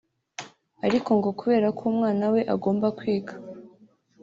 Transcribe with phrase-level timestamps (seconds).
[0.85, 3.33] ariko ngo kubera ko umwana we agomba kwiga